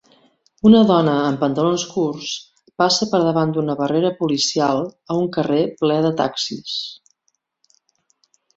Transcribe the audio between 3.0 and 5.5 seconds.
per davant d'una barrera policial, a un